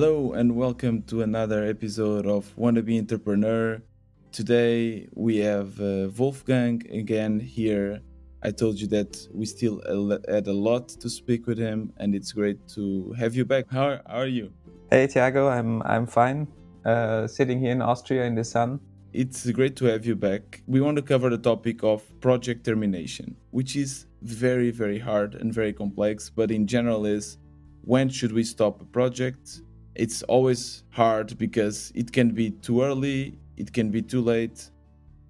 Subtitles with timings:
[0.00, 3.82] Hello and welcome to another episode of Wannabe Entrepreneur.
[4.30, 7.98] Today we have uh, Wolfgang again here.
[8.44, 9.80] I told you that we still
[10.28, 13.64] had a lot to speak with him, and it's great to have you back.
[13.72, 14.52] How are you?
[14.88, 16.46] Hey Tiago, I'm I'm fine.
[16.84, 18.78] Uh, sitting here in Austria in the sun.
[19.12, 20.62] It's great to have you back.
[20.68, 25.52] We want to cover the topic of project termination, which is very very hard and
[25.52, 27.38] very complex, but in general is
[27.82, 29.62] when should we stop a project
[29.98, 34.70] it's always hard because it can be too early, it can be too late.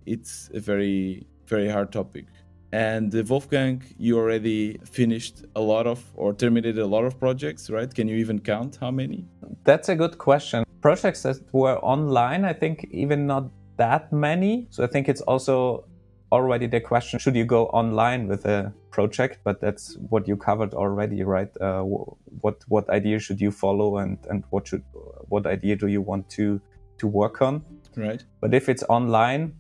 [0.07, 2.27] It's a very, very hard topic.
[2.71, 7.93] And Wolfgang, you already finished a lot of or terminated a lot of projects, right?
[7.93, 9.27] Can you even count how many?
[9.65, 10.65] That's a good question.
[10.83, 14.67] Projects that were online, I think even not that many.
[14.69, 15.85] So I think it's also
[16.31, 19.41] already the question should you go online with a project?
[19.45, 21.51] But that's what you covered already right?
[21.61, 24.85] Uh, what what idea should you follow and and what should
[25.29, 26.61] what idea do you want to
[26.99, 27.63] to work on?
[27.97, 28.23] Right.
[28.41, 29.55] But if it's online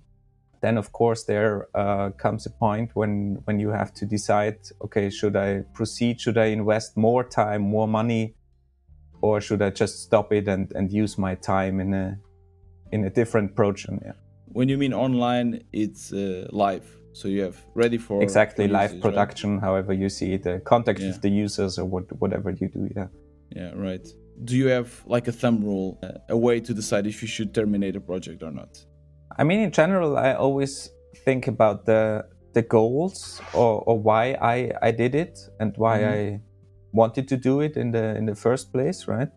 [0.60, 5.08] then of course there uh, comes a point when when you have to decide okay
[5.10, 6.20] should i proceed?
[6.20, 8.34] Should i invest more time more money?
[9.20, 12.18] Or should i just stop it and and use my time in a
[12.92, 14.02] in a different project?
[14.04, 14.12] Yeah
[14.52, 16.86] when you mean online, it's uh, live.
[17.12, 19.60] So you have ready for exactly live production, right?
[19.62, 21.08] however you see the contact Yeah.
[21.08, 22.88] with the users or what, whatever you do.
[22.94, 23.08] Yeah.
[23.50, 24.06] Yeah, right.
[24.44, 27.52] Do you have like a thumb rule, uh, a way to decide if you should
[27.54, 28.84] terminate a project or not?
[29.36, 30.90] I mean, in general, I always
[31.24, 36.12] think about the the goals or, or why I, I did it and why Mhm.
[36.14, 36.40] I
[36.92, 39.28] wanted to do it in the in the first place, right?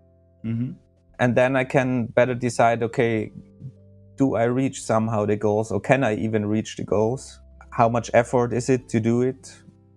[0.45, 0.71] Mm-hmm.
[1.19, 2.81] And then I can better decide.
[2.83, 3.31] Okay,
[4.21, 7.39] do I reach somehow the goals, or can I even reach the goals?
[7.71, 9.41] How much effort is it to do it?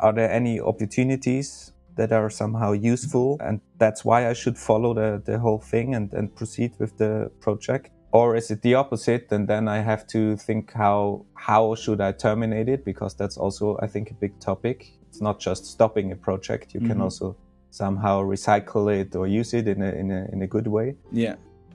[0.01, 3.37] Are there any opportunities that are somehow useful?
[3.41, 7.31] And that's why I should follow the, the whole thing and, and proceed with the
[7.41, 7.91] project.
[8.13, 9.27] Or is it the opposite?
[9.31, 12.85] And then I have to think how how should I terminate it?
[12.85, 14.79] Because that's also I think a big topic.
[15.09, 16.75] It's not just stopping a project.
[16.75, 17.05] You can Mhm.
[17.07, 17.37] also
[17.71, 20.89] somehow recycle it or use it in a in a in a good way.
[21.13, 21.35] Yeah.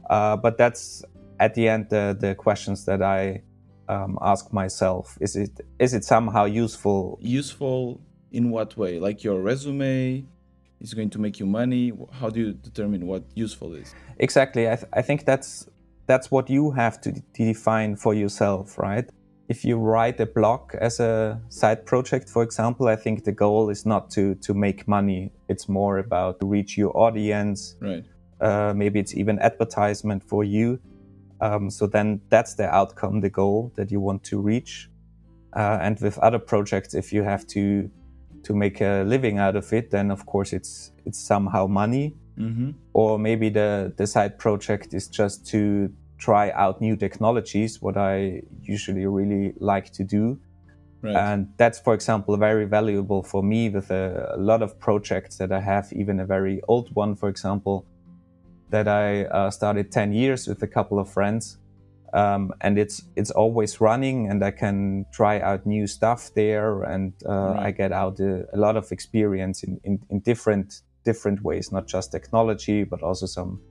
[0.10, 1.04] Uh, but that's
[1.40, 3.42] at the end the, the questions that I
[3.88, 7.18] um, ask myself: Is it is it somehow useful?
[7.22, 8.02] Useful
[8.32, 9.00] in what way?
[9.00, 10.26] Like your resume
[10.80, 11.92] is going to make you money.
[12.12, 13.94] How do you determine what useful is?
[14.18, 14.70] Exactly.
[14.70, 15.68] I, th- I think that's
[16.06, 19.08] that's what you have to, to define for yourself, right?
[19.48, 23.70] If you write a blog as a side project, for example, I think the goal
[23.70, 25.32] is not to to make money.
[25.48, 27.76] It's more about to reach your audience.
[27.80, 28.06] Right.
[28.40, 30.80] Uh, maybe it's even advertisement for you.
[31.42, 34.90] Um, so then that's the outcome, the goal that you want to reach.
[35.56, 37.90] Uh, and with other projects, if you have to
[38.44, 42.16] to make a living out of it, then of course it's it's somehow money.
[42.38, 42.72] Mm-hmm.
[42.94, 48.42] Or maybe the the side project is just to try out new technologies, what I
[48.62, 50.40] usually really like to do.
[51.02, 51.16] Right.
[51.16, 55.52] And that's, for example, very valuable for me with a, a lot of projects that
[55.52, 57.86] I have, even a very old one, for example,
[58.70, 61.58] that I uh, started 10 years with a couple of friends.
[62.12, 67.14] Um, and it's it's always running, and I can try out new stuff there, and
[67.28, 67.68] uh, Right.
[67.68, 71.88] I get out a, a lot of experience in, in, in different different ways, not
[71.88, 73.62] just technology, but also some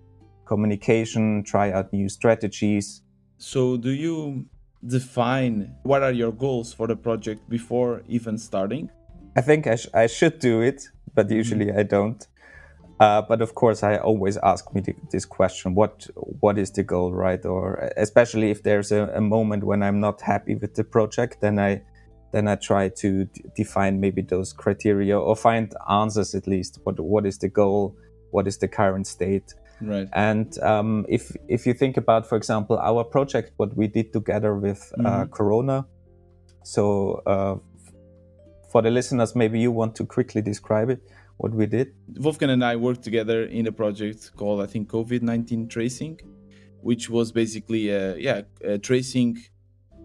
[0.47, 1.43] communication.
[1.43, 3.03] Try out new strategies.
[3.39, 4.47] So, do you
[4.87, 8.89] define what are your goals for the project before even starting?
[9.37, 12.25] I think I, sh- I should do it, but usually I don't.
[13.01, 16.07] Uh, but of course, I always ask me th- this question: what
[16.41, 17.45] what is the goal, right?
[17.45, 21.59] Or especially if there's a, a moment when I'm not happy with the project, then
[21.59, 21.83] I
[22.33, 23.25] then I try to
[23.57, 26.79] define maybe those criteria or find answers at least.
[26.85, 27.95] What what is the goal?
[28.33, 29.55] What is the current state?
[29.81, 30.09] Right.
[30.13, 34.57] And um, if if you think about, for example, our project, what we did together
[34.57, 35.31] with uh, Mhm.
[35.31, 35.87] Corona.
[36.65, 37.57] So uh,
[38.73, 41.01] for the listeners, maybe you want to quickly describe it,
[41.39, 41.95] what we did.
[42.17, 46.21] Wolfgang and I worked together in a project called, I think, COVID 19 Tracing,
[46.83, 49.39] which was basically a, yeah, a tracing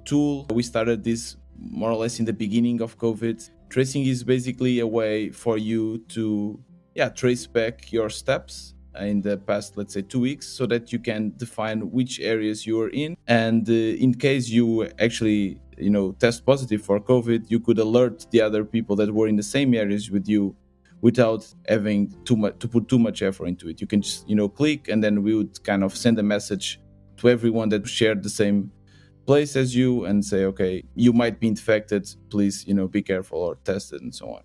[0.05, 0.47] tool.
[0.53, 3.49] We started this more or less in the beginning of COVID.
[3.69, 6.59] Tracing is basically a way for you to
[6.93, 10.99] yeah, trace back your steps in the past, let's say, two weeks, so that you
[10.99, 13.17] can define which areas you are in.
[13.27, 18.27] And uh, in case you actually, you know, test positive for COVID, you could alert
[18.29, 20.55] the other people that were in the same areas with you
[21.03, 23.81] without having too much to put too much effort into it.
[23.81, 26.79] You can just, you know, click and then we would kind of send a message
[27.17, 28.71] to everyone that shared the same
[29.25, 32.09] place as you and say, okay, you might be infected.
[32.29, 34.43] Please, you know, be careful or test it and so on.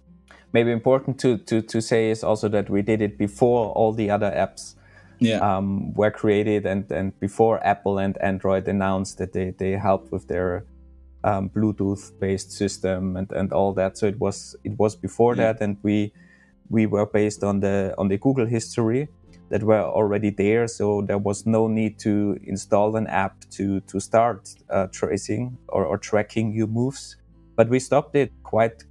[0.53, 4.11] Maybe important to, to, to say is also that we did it before all the
[4.11, 4.75] other apps
[5.21, 5.39] yeah.
[5.39, 10.27] um, were created and, and before Apple and Android announced that they, they helped with
[10.27, 10.65] their
[11.23, 13.97] um, Bluetooth based system and, and all that.
[13.97, 15.53] So it was it was before yeah.
[15.53, 16.13] that and we
[16.71, 19.09] we were based on the on the Google history
[19.51, 20.67] that were already there.
[20.69, 25.85] So there was no need to install an app to to start uh, tracing or,
[25.85, 27.17] or tracking your moves.
[27.57, 28.85] But we stopped it quite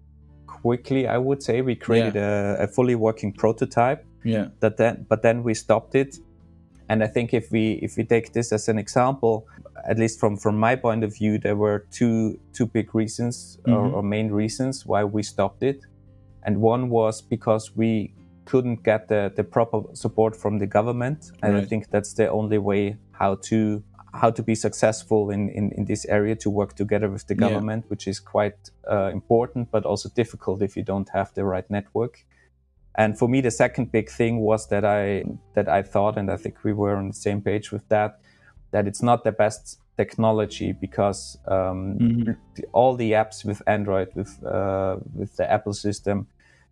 [0.45, 1.62] quickly, I would say.
[1.62, 2.59] We created yeah.
[2.59, 4.03] a, a, fully working prototype.
[4.24, 4.47] Yeah.
[4.59, 6.18] That then, but then we stopped it.
[6.89, 9.45] And I think if we if we take this as an example,
[9.88, 13.74] at least from from my point of view, there were two two big reasons mm-hmm.
[13.74, 15.85] or, or main reasons why we stopped it.
[16.47, 18.13] And one was because we
[18.45, 21.31] couldn't get the, the proper support from the government.
[21.44, 21.63] And right.
[21.63, 23.83] I think that's the only way how to
[24.13, 27.83] how to be successful in, in, in this area to work together with the government,
[27.83, 27.89] yeah.
[27.89, 32.25] which is quite uh, important, but also difficult if you don't have the right network.
[32.95, 36.38] And for me, the second big thing was that I that I thought, and I
[36.38, 38.19] think we were on the same page with that,
[38.71, 42.31] that it's not the best technology because um, mm-hmm.
[42.71, 46.27] all the apps with Android, with uh, with the Apple system,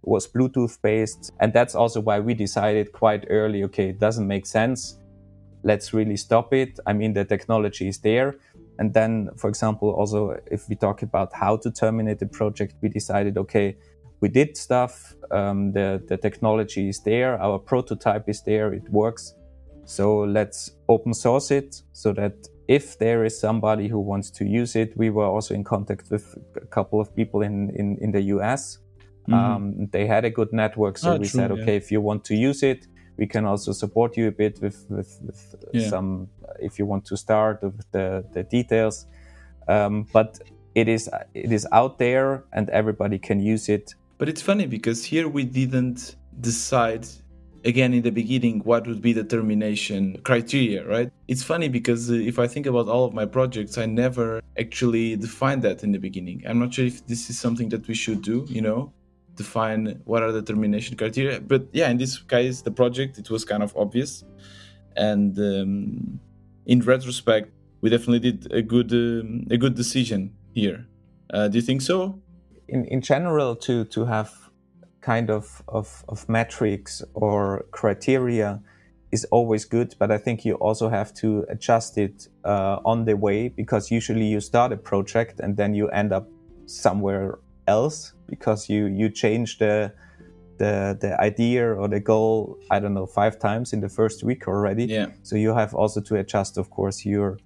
[0.06, 3.64] was Bluetooth based, and that's also why we decided quite early.
[3.64, 4.98] Okay, it doesn't make sense
[5.66, 6.80] let's really stop it.
[6.86, 8.36] I mean, the technology is there.
[8.80, 12.90] And then, for example, also if we talk about how to terminate the project, we
[12.90, 13.76] decided, okay,
[14.22, 15.14] we did stuff.
[15.32, 17.42] Um, the the technology is there.
[17.42, 18.74] Our prototype is there.
[18.74, 19.36] It works.
[19.86, 22.34] So let's open source it so that
[22.68, 26.38] if there is somebody who wants to use it, we were also in contact with
[26.56, 28.80] a couple of people in in, in the US.
[29.28, 29.34] Mm-hmm.
[29.34, 31.84] Um, they had a good network, so oh, we true, said, okay, yeah.
[31.84, 32.88] if you want to use it,
[33.18, 35.90] we can also support you a bit with with, with yeah.
[35.90, 36.28] some
[36.60, 39.06] if you want to start with the the details
[39.68, 40.40] um, but
[40.76, 45.04] it is it is out there and everybody can use it but it's funny because
[45.04, 47.08] here we didn't decide
[47.64, 52.14] again in the beginning what would be the termination criteria right it's funny because uh,
[52.14, 55.98] if i think about all of my projects i never actually defined that in the
[55.98, 58.92] beginning i'm not sure if this is something that we should do you know
[59.36, 61.40] define what are the termination criteria.
[61.40, 64.24] But yeah, in this case, the project it was kind of obvious,
[64.96, 66.20] and um,
[66.66, 67.52] in retrospect,
[67.82, 70.88] we definitely did a good um, a good decision here.
[71.34, 72.20] Uh, do you think so?
[72.68, 74.32] In in general, to to have
[75.02, 78.62] kind of of, of metrics or criteria
[79.12, 83.16] is always good, but I think you also have to adjust it uh, on the
[83.16, 86.28] way because usually you start a project and then you end up
[86.66, 89.94] somewhere else because you you change the
[90.58, 94.48] the the idea or the goal i don't know five times in the first week
[94.48, 94.86] already.
[94.86, 95.08] Yeah.
[95.24, 97.38] So you have also to adjust of course your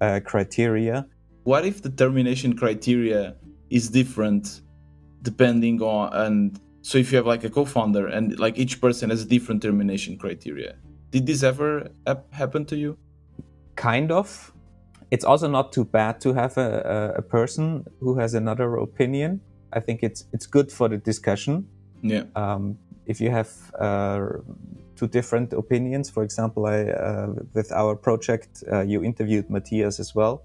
[0.00, 1.06] uh, criteria.
[1.44, 3.36] What if the termination criteria
[3.70, 4.60] is different
[5.22, 9.22] depending on and so if you have like a co-founder and like each person has
[9.22, 10.76] a different termination criteria
[11.10, 11.90] did this ever
[12.30, 12.96] happen to you?
[13.74, 14.52] Kind of.
[15.10, 19.40] It's also not too bad to have a, a, person who has another opinion
[19.72, 21.68] I think it's it's good for the discussion.
[22.02, 22.24] Yeah.
[22.34, 24.20] Um, if you have uh,
[24.96, 30.14] two different opinions, for example, I, uh, with our project, uh, you interviewed Matthias as
[30.14, 30.42] well.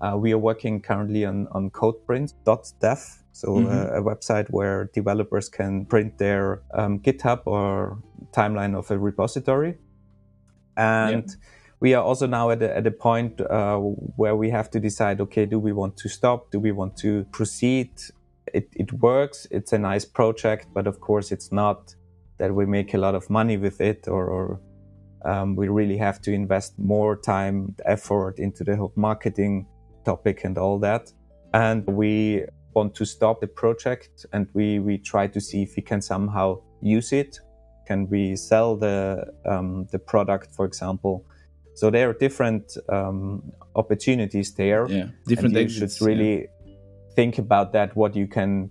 [0.00, 3.00] Uh, we are working currently on on CodePrint.dev,
[3.32, 3.96] so uh, mm-hmm.
[3.98, 7.98] a website where developers can print their um, GitHub or
[8.32, 9.78] timeline of a repository,
[10.76, 11.26] and.
[11.28, 11.34] Yeah
[11.80, 13.76] we are also now at a, at a point uh,
[14.16, 17.24] where we have to decide okay do we want to stop do we want to
[17.32, 17.90] proceed
[18.54, 19.46] it, it works.
[19.50, 21.94] It's a nice project, but of course, it's not
[22.38, 24.60] that we make a lot of money with it or, or
[25.24, 29.66] um, we really have to invest more time, effort into the whole marketing
[30.04, 31.12] topic and all that.
[31.52, 35.82] And we want to stop the project and we, we try to see if we
[35.82, 37.38] can somehow use it.
[37.86, 41.26] Can we sell the, um, the product, for example?
[41.74, 44.86] So there are different um, opportunities there.
[44.88, 46.46] Yeah, different and you should really yeah
[47.14, 48.70] think about that what you can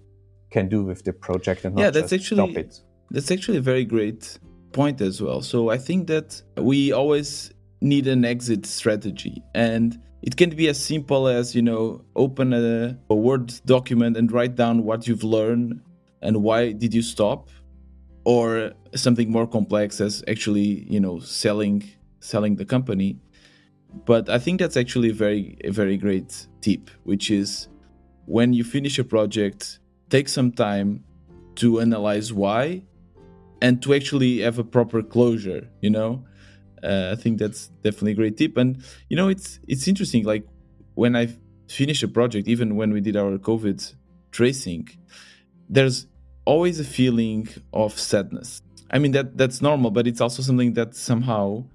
[0.52, 2.68] can do with the project and yeah that's actually
[3.12, 4.40] that's actually a very great
[4.72, 5.42] point as well.
[5.42, 10.78] So i think that we always need an exit strategy and it can be as
[10.78, 15.82] simple as you know open a, a word document and write down what you've learned
[16.22, 17.50] and why did you stop
[18.26, 21.84] or something more complex as actually you know selling
[22.20, 23.18] selling the company.
[24.06, 27.70] But i think that's actually a very a very great tip which is
[28.30, 31.04] when you finish a project, take some time
[31.56, 32.84] to analyze why
[33.60, 36.24] and to actually have a proper closure, you know?
[36.84, 38.56] Uh, I think that's definitely a great tip.
[38.56, 40.24] And you know, it's it's interesting.
[40.24, 40.46] Like
[40.94, 41.28] when I
[41.68, 43.96] finish a project, even when we did our COVID
[44.32, 44.88] tracing,
[45.68, 46.08] there's
[46.46, 48.62] always a feeling of sadness.
[48.92, 51.66] I mean that that's normal, but it's also something that somehow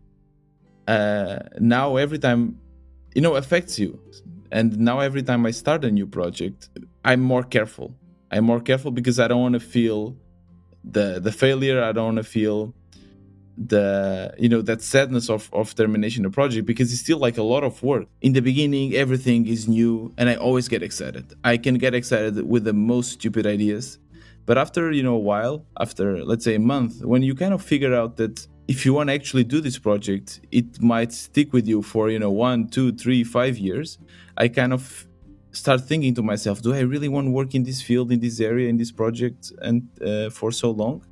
[0.89, 2.59] uh, now every time
[3.15, 4.01] you know affects you
[4.57, 6.59] and now every time i start a new project
[7.05, 7.89] i'm more careful.
[8.35, 10.01] I'm more careful because i don't want to feel
[10.85, 11.83] the the failure.
[11.83, 12.75] I don't want to feel
[13.57, 17.43] the you know that sadness of of termination of project because it's still like a
[17.43, 18.07] lot of work.
[18.21, 21.35] In the beginning everything is new and i always get excited.
[21.45, 23.99] I can get excited with the most stupid ideas.
[24.47, 27.63] But after you know a while after let's say a month when you kind of
[27.63, 31.67] figure out that if you want to actually do this project it might stick with
[31.67, 33.99] you for you know one two three five years
[34.37, 35.07] i kind of
[35.53, 38.41] start thinking to myself do i really want to work in this field in this
[38.41, 41.05] area in this project and uh, for so long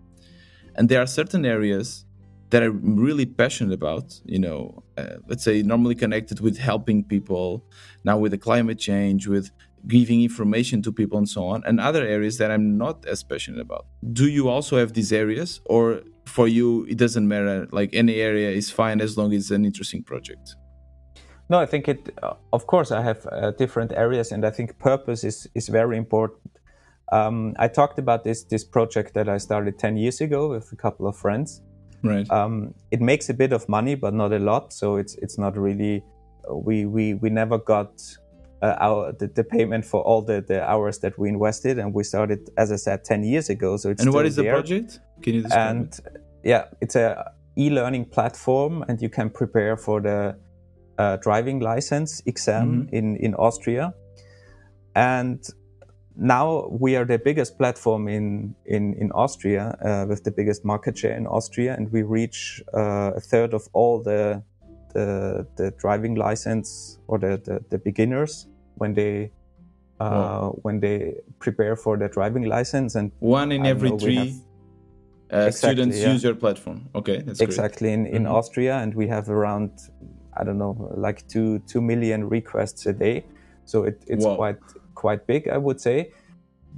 [0.75, 2.05] and there are certain areas
[2.53, 7.65] that I'm really passionate about, you know, uh, let's say normally connected with helping people,
[8.05, 9.51] now with the climate change, with
[9.87, 13.61] giving information to people and so on, and other areas that I'm not as passionate
[13.61, 13.87] about.
[14.13, 17.69] Do you also have these areas, or for you it doesn't matter?
[17.71, 20.57] Like any area is fine as long as it's an interesting project.
[21.49, 22.15] No, I think it.
[22.23, 25.97] Uh, of course, I have uh, different areas, and I think purpose is is very
[25.97, 26.59] important.
[27.13, 30.77] Um, I talked about this this project that I started ten years ago with a
[30.77, 31.63] couple of friends
[32.03, 32.29] Right.
[32.31, 34.73] Um, it makes a bit of money, but not a lot.
[34.73, 36.03] So it's it's not really.
[36.51, 38.03] We we we never got
[38.63, 42.51] our the, the, payment for all the, the hours that we invested, and we started,
[42.57, 43.77] as I said, ten years ago.
[43.77, 44.45] So it's and what is there.
[44.45, 45.01] the project?
[45.23, 46.23] Can you describe And it?
[46.45, 50.37] yeah, it's a e-learning platform, and you can prepare for the
[50.99, 52.95] uh, driving license exam mm-hmm.
[52.95, 53.95] in in Austria.
[54.95, 55.45] And
[56.15, 60.97] now we are the biggest platform in in in Austria uh, with the biggest market
[60.97, 64.43] share in Austria, and we reach uh, a third of all the
[64.93, 69.31] the, the driving license or the, the, the beginners when they
[70.01, 70.59] uh, wow.
[70.63, 74.29] when they prepare for their driving license and one in every know, three have,
[75.33, 76.13] uh, exactly, students yeah.
[76.13, 77.95] use your platform okay that's exactly great.
[77.95, 78.33] in in mm-hmm.
[78.33, 79.71] Austria and we have around
[80.37, 83.25] I don't know like two two million requests a day
[83.65, 84.37] so it, it's Whoa.
[84.37, 84.59] quite
[84.95, 86.13] quite big, I would say.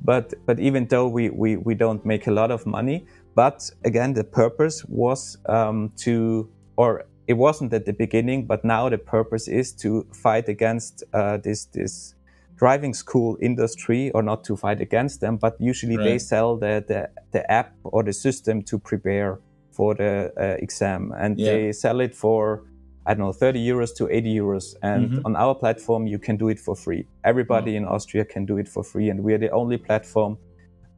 [0.02, 4.14] But but even though we we, we don't make a lot of money, but again
[4.14, 9.48] the purpose was um, to or it wasn't at the beginning, but now the purpose
[9.48, 12.14] is to fight against uh, this this
[12.56, 16.04] driving school industry, or not to fight against them, but usually right.
[16.04, 19.40] they sell the, the the app or the system to prepare
[19.72, 21.52] for the uh, exam, and yeah.
[21.52, 22.62] they sell it for
[23.06, 24.74] I don't know, 30 euros to 80 euros.
[24.82, 25.26] And mm-hmm.
[25.26, 27.06] on our platform, you can do it for free.
[27.22, 27.76] Everybody oh.
[27.76, 29.10] in Austria can do it for free.
[29.10, 30.38] And we are the only platform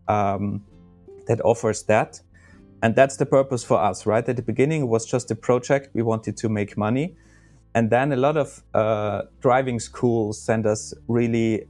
[0.06, 0.62] um,
[1.26, 2.20] that offers that.
[2.82, 4.28] And that's the purpose for us, right?
[4.28, 5.90] At the beginning, it was just a project.
[5.94, 7.16] We wanted to make money.
[7.74, 11.66] And then a lot of uh, driving schools send us really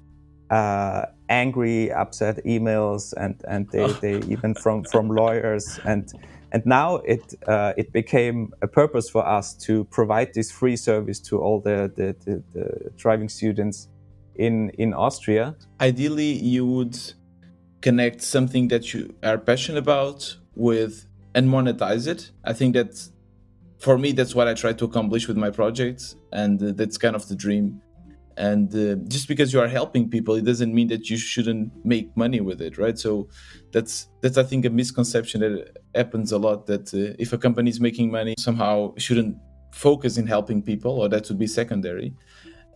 [0.50, 3.88] uh, angry, upset emails, and, and they, oh.
[3.88, 5.80] they even from, from lawyers.
[5.84, 6.12] And
[6.52, 11.20] and now it uh, it became a purpose for us to provide this free service
[11.20, 13.88] to all the, the, the, the driving students
[14.36, 15.56] in in Austria.
[15.80, 16.96] Ideally, you would
[17.80, 22.32] connect something that you are passionate about with and monetize it.
[22.44, 23.08] I think that
[23.78, 27.14] for me, that's what I try to accomplish with my projects, and uh, that's kind
[27.14, 27.80] of the dream.
[28.38, 32.14] And uh, just because you are helping people it doesn't mean that you shouldn't make
[32.16, 32.98] money with it right?
[32.98, 33.28] So
[33.72, 37.70] that's that's i think a misconception that happens a lot that uh, if a company
[37.70, 39.36] is making money somehow shouldn't
[39.72, 42.14] focus in helping people or that would be secondary.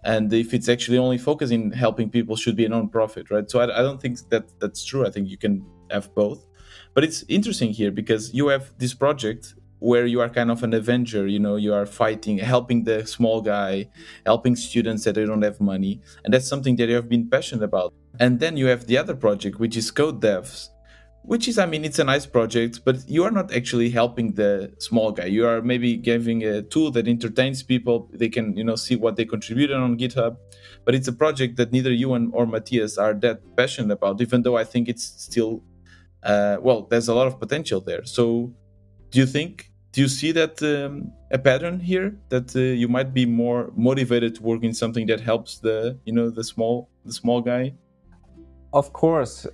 [0.03, 3.51] And if it's actually only focusing helping people should be a non-profit right?
[3.51, 5.07] So I, I don't think that that's true.
[5.07, 6.47] I think you can have both
[6.95, 10.75] but it's interesting here because you have this project where you are kind of an
[10.75, 13.89] avenger you know you are fighting helping the small guy
[14.27, 16.01] helping students that they don't have money.
[16.25, 17.95] And that's something that you have been passionate about.
[18.19, 20.69] And then you have the other project which is code devs
[21.23, 24.73] which is i mean it's a nice project but you are not actually helping the
[24.79, 25.27] small guy.
[25.27, 28.09] You are maybe giving a tool that entertains people.
[28.13, 30.37] They can you know see what they contributed on github.
[30.85, 34.43] But it's a project that neither you and or matthias are that passionate about even
[34.43, 35.63] though i think it's still
[36.23, 38.05] uh, well there's a lot of potential there.
[38.05, 38.53] So
[39.11, 42.17] do you think do you see that um, a pattern here?
[42.29, 46.13] That uh, you might be more motivated to work in something that helps the you
[46.13, 47.75] know the small the small guy?
[48.73, 49.47] Of course.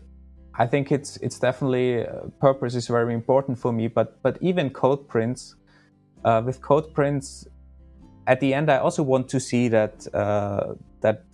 [0.58, 4.70] I think it's it's definitely uh, purpose is very important for me but but even
[4.70, 5.54] CodePrints
[6.24, 7.46] uh, with code prints,
[8.26, 11.24] at the end i also want to see that uh, that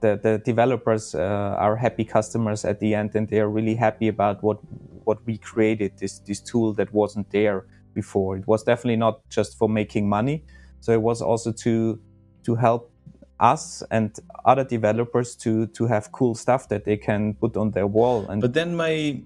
[0.00, 1.18] the, the developers uh,
[1.58, 4.58] are happy customers at the end and they are really happy about what
[5.04, 8.36] what we created this this tool that wasn't there before.
[8.36, 10.44] It was definitely not just for making money.
[10.80, 12.00] So it was also to
[12.44, 12.90] to help
[13.38, 14.14] us and
[14.44, 18.26] other developers to to have cool stuff that they can put on their wall.
[18.28, 19.22] And but then my,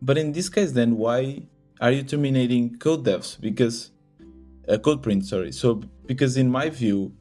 [0.00, 1.42] but in this case, then why
[1.80, 3.40] are you terminating code devs?
[3.40, 3.90] Because
[4.68, 5.24] uh, CodePrint.
[5.24, 5.52] Sorry.
[5.52, 7.12] So because in my view,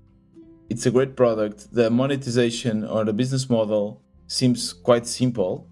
[0.70, 1.74] it's a great product.
[1.74, 5.68] The monetization or the business model seems quite simple.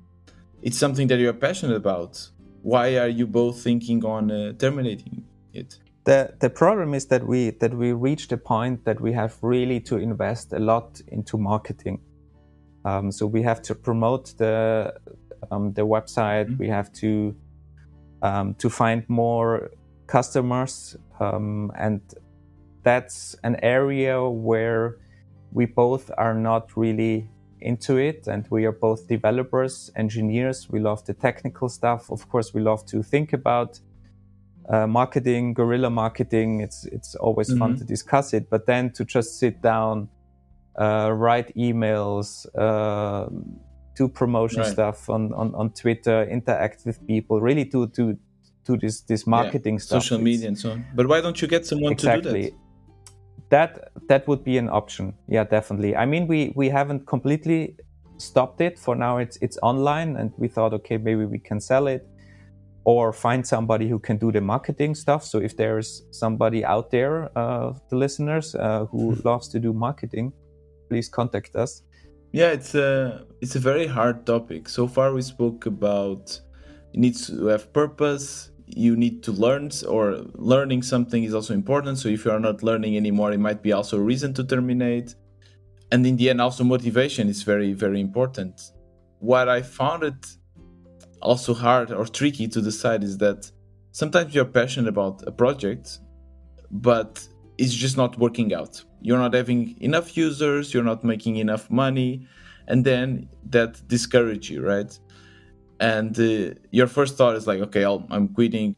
[0.61, 2.29] It's something that you're passionate about.
[2.63, 5.23] Why are you both thinking on uh, terminating
[5.53, 5.77] it?
[6.03, 9.79] The, the problem is that we that we reached a point that we have really
[9.81, 11.99] to invest a lot into marketing.
[12.85, 14.93] Um, so we have to promote the
[15.51, 16.47] um, the website.
[16.47, 16.57] Mm-hmm.
[16.57, 17.35] We have to
[18.21, 19.71] um, to find more
[20.07, 22.01] customers, um, and
[22.87, 24.15] that's an area
[24.47, 24.83] where
[25.51, 27.29] we both are not really
[27.59, 32.53] into it and we are both developers engineers we love the technical stuff of course
[32.53, 33.71] we love to think about
[34.69, 36.61] uh, marketing, guerrilla marketing.
[36.61, 37.59] It's it's always mm-hmm.
[37.59, 40.09] fun to discuss it, but then to just sit down,
[40.79, 43.27] uh, write emails, uh,
[43.95, 44.71] do promotion right.
[44.71, 48.17] stuff on, on, on Twitter, interact with people, really do do
[48.65, 50.85] do this this marketing yeah, stuff, social media and so on.
[50.93, 52.23] But why don't you get someone exactly.
[52.23, 52.66] to do that?
[53.49, 55.13] That that would be an option.
[55.27, 55.95] Yeah, definitely.
[55.95, 57.75] I mean, we we haven't completely
[58.17, 59.17] stopped it for now.
[59.17, 62.07] It's it's online, and we thought, okay, maybe we can sell it
[62.87, 65.21] or find somebody who can do the marketing stuff.
[65.23, 69.27] So if there's somebody out there, uh, the listeners uh, who hmm.
[69.27, 70.31] loves to do marketing,
[70.87, 71.83] please contact us.
[72.31, 74.69] Yeah, it's a it's a very hard topic.
[74.69, 76.39] So far, we spoke about
[76.93, 78.51] you need to have purpose.
[78.67, 81.97] You need to learn, or learning something is also important.
[81.97, 85.15] So if you are not learning anymore, it might be also a reason to terminate.
[85.91, 88.61] And in the end, also motivation is very very important.
[89.19, 90.27] What I found it
[91.21, 93.49] also hard or tricky to decide is that
[93.91, 95.99] sometimes you're passionate about a project,
[96.69, 97.25] but
[97.57, 98.83] it's just not working out.
[99.01, 102.27] You're not having enough users, you're not making enough money,
[102.67, 104.99] and then that discourages you, right?
[105.79, 108.75] And uh, your first thought is like, okay, i am quitting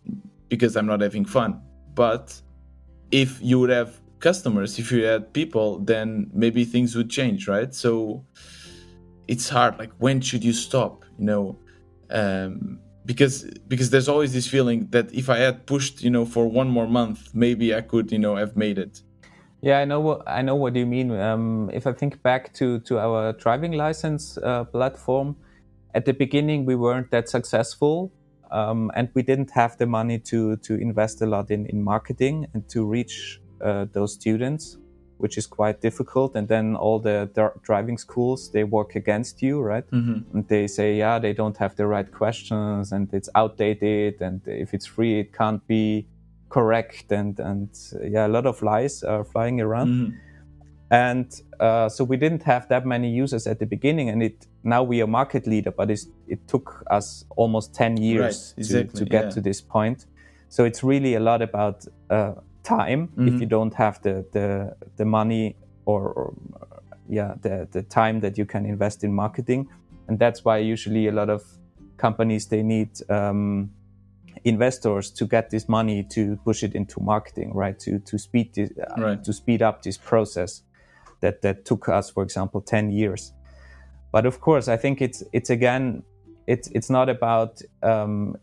[0.49, 1.61] because I'm not having fun.
[1.93, 2.41] But
[3.11, 7.73] if you would have customers, if you had people, then maybe things would change, right?
[7.73, 8.25] So
[9.27, 9.77] it's hard.
[9.79, 11.05] Like, when should you stop?
[11.17, 11.57] You know,
[12.09, 16.47] um, because because there's always this feeling that if I had pushed, you know, for
[16.47, 19.01] one more month, maybe I could, you know, have made it.
[19.61, 21.11] Yeah, I know what I know what you mean.
[21.11, 25.35] Um, if I think back to to our driving license uh, platform,
[25.93, 28.11] at the beginning we weren't that successful,
[28.51, 32.47] um, and we didn't have the money to to invest a lot in in marketing
[32.53, 34.77] and to reach uh, those students
[35.19, 36.35] which is quite difficult.
[36.35, 37.29] And then all the
[37.61, 39.85] driving schools they work against you, right?
[39.91, 40.37] Mm-hmm.
[40.37, 44.73] And they say, yeah, they don't have the right questions, and it's outdated, and if
[44.73, 46.07] it's free, it can't be
[46.47, 47.69] correct, and and
[48.01, 49.89] yeah, a lot of lies are flying around.
[49.89, 50.17] Mm-hmm.
[50.91, 54.81] And uh, so we didn't have that many users at the beginning, and it now
[54.81, 59.05] we are market leader, but it took us almost ten years right, exactly, to, to,
[59.05, 59.29] get yeah.
[59.29, 60.05] to this point.
[60.47, 63.27] So it's really a lot about uh, time mm-hmm.
[63.27, 66.33] if you don't have the the, the money or, or
[67.07, 69.67] yeah the, the time that you can invest in marketing
[70.07, 71.41] and that's why usually a lot of
[71.97, 73.71] companies they need um,
[74.43, 78.69] investors to get this money to push it into marketing right to to speed this,
[78.77, 79.23] uh, right.
[79.23, 80.61] to speed up this process
[81.21, 83.33] that that took us for example 10 years
[84.11, 86.03] but of course i think it's it's again
[86.47, 88.35] it's it's not about um,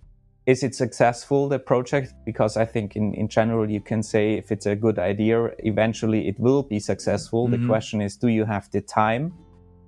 [0.46, 4.52] is it successful the project because i think in, in general you can say if
[4.52, 7.62] it's a good idea eventually it will be successful mm-hmm.
[7.62, 9.32] the question is do you have the time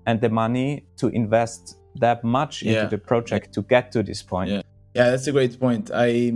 [0.06, 2.72] and the money to invest that much yeah.
[2.72, 4.62] into the project to get to this point yeah.
[4.94, 6.32] yeah that's a great point i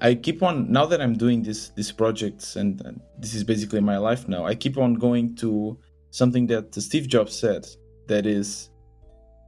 [0.00, 3.80] i keep on now that i'm doing this these projects and, and this is basically
[3.80, 5.76] my life now i keep on going to
[6.10, 7.66] something that steve jobs said
[8.06, 8.70] that is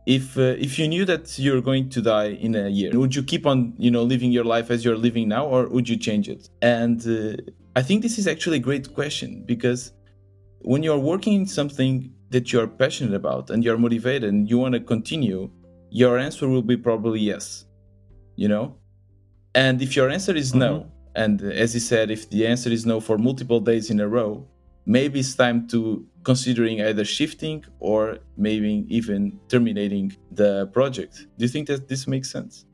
[0.06, 3.22] if uh, if you knew that you're going to die in a year would you
[3.22, 6.28] keep on you know living your life as you're living now or would you change
[6.28, 6.48] it?
[6.62, 7.36] And uh,
[7.76, 9.92] i think this is actually a great question because
[10.62, 14.74] when you're working in something that you're passionate about and you're motivated and you want
[14.74, 15.50] to continue
[15.90, 17.66] your answer will be probably yes
[18.36, 18.74] you know
[19.54, 20.60] and if your answer is mm-hmm.
[20.60, 24.08] no and as he said if the answer is no for multiple days in a
[24.08, 24.46] row
[24.86, 31.26] maybe it's time to considering either shifting or maybe even terminating the project.
[31.38, 32.64] Do you think that this makes sense?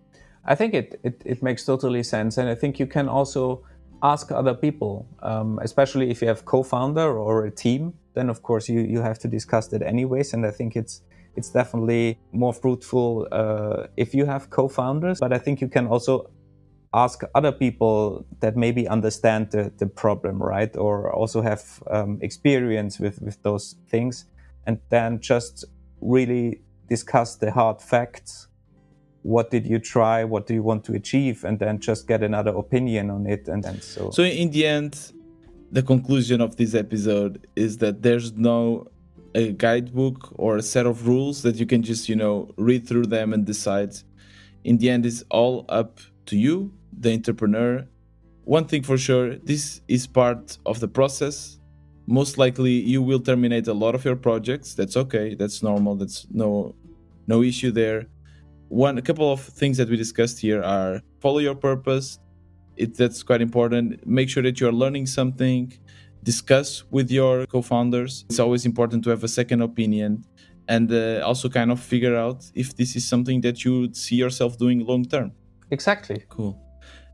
[0.44, 2.38] I think it, it, it makes totally sense.
[2.38, 3.62] And I think you can also
[4.02, 8.68] ask other people, um, especially if you have co-founder or a team, then of course
[8.68, 10.32] you, you have to discuss that anyways.
[10.32, 11.02] And I think it's,
[11.34, 16.30] it's definitely more fruitful uh, if you have co-founders, but I think you can also
[16.96, 20.74] ask other people that maybe understand the, the problem, right?
[20.76, 24.24] Or also have um, experience with, with those things
[24.66, 25.64] and then just
[26.00, 28.48] really discuss the hard facts.
[29.26, 32.54] what did you try what do you want to achieve and then just get another
[32.64, 35.12] opinion on it and then so so in the end
[35.72, 38.86] the conclusion of this episode is that there's no
[39.34, 43.06] a guidebook or a set of rules that you can just you know read through
[43.16, 43.92] them and decide
[44.62, 47.86] in the end it's all up to you the entrepreneur
[48.46, 51.58] one thing for sure this is part of the process.
[52.06, 54.72] Most likely you will terminate a lot of your projects.
[54.72, 55.34] That's okay.
[55.34, 55.96] That's normal.
[55.96, 56.74] That's no
[57.26, 58.06] no issue there.
[58.68, 62.20] One a couple of things that we discussed here are follow your purpose.
[62.76, 64.06] It, that's quite important.
[64.06, 65.72] Make sure that you're learning something.
[66.22, 68.26] Discuss with your co-founders.
[68.28, 70.24] It's always important to have a second opinion
[70.68, 74.56] and uh, also kind of figure out if this is something that you see yourself
[74.56, 75.32] doing long term.
[75.70, 76.24] Exactly.
[76.28, 76.60] Cool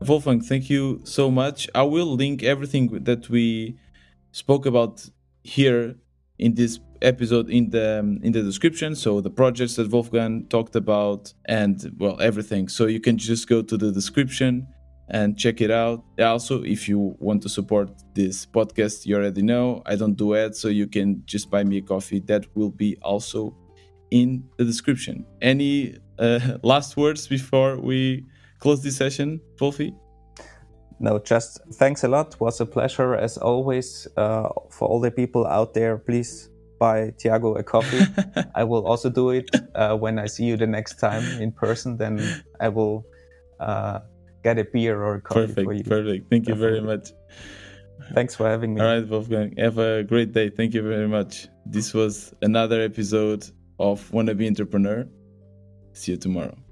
[0.07, 1.69] wolfgang thank you so much.
[1.75, 3.77] I will link everything that we
[4.31, 5.09] spoke about
[5.43, 5.95] here
[6.39, 8.95] in this episode in the um, in the description.
[8.95, 12.67] So the projects that wolfgang talked about and well everything.
[12.69, 14.67] So you can just go to the description
[15.09, 16.03] and check it out.
[16.19, 20.57] Also if you want to support this podcast you already know i don't do ads
[20.59, 22.19] so you can just buy me a coffee.
[22.21, 23.55] That will be also
[24.11, 25.25] in the description.
[25.41, 28.25] Any uh, last words before we
[28.63, 29.93] close this session Wolfy
[30.99, 32.35] no, just thanks a lot.
[32.35, 34.07] It was a pleasure as always.
[34.15, 36.49] Uh, for all the people out there, please
[36.79, 38.05] buy Tiago a coffee.
[38.55, 41.97] I will also do it uh, when I see you the next time in person.
[41.97, 42.21] Then
[42.61, 43.05] I will
[43.59, 43.99] uh,
[44.43, 45.83] get a beer or a coffee perfect, for you.
[45.83, 46.29] Perfect.
[46.29, 47.09] Thank you very much.
[48.13, 48.81] Thanks for having me.
[48.81, 49.55] All right, Wolfgang.
[49.57, 50.49] Have a great day.
[50.49, 51.47] Thank you very much.
[51.65, 53.49] This was another episode
[53.79, 55.05] of Wannabe Entrepreneur.
[55.93, 56.62] See you tomorrow.